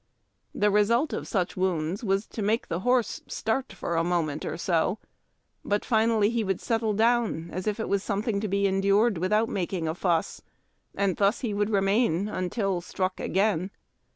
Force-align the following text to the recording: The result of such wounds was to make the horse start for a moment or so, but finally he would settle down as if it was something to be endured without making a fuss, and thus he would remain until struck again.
The 0.55 0.71
result 0.71 1.13
of 1.13 1.27
such 1.27 1.55
wounds 1.55 2.03
was 2.03 2.25
to 2.25 2.41
make 2.41 2.67
the 2.69 2.79
horse 2.79 3.21
start 3.27 3.71
for 3.71 3.95
a 3.95 4.03
moment 4.03 4.45
or 4.45 4.57
so, 4.57 4.97
but 5.63 5.85
finally 5.85 6.31
he 6.31 6.43
would 6.43 6.59
settle 6.59 6.93
down 6.93 7.51
as 7.51 7.67
if 7.67 7.79
it 7.79 7.87
was 7.87 8.01
something 8.01 8.39
to 8.39 8.47
be 8.47 8.65
endured 8.65 9.19
without 9.19 9.47
making 9.47 9.87
a 9.87 9.93
fuss, 9.93 10.41
and 10.95 11.17
thus 11.17 11.41
he 11.41 11.53
would 11.53 11.69
remain 11.69 12.27
until 12.27 12.81
struck 12.81 13.19
again. 13.19 13.69